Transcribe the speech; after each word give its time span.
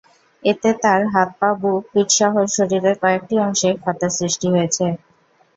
এতে 0.43 0.69
তার 0.83 1.01
হাত, 1.13 1.29
পা, 1.39 1.49
বুক, 1.61 1.81
পিঠসহ 1.91 2.33
শরীরের 2.55 2.95
কয়েকটি 3.01 3.35
অংশে 3.45 3.69
ক্ষতের 3.81 4.11
সৃষ্টি 4.17 4.47
হয়েছে। 4.53 4.85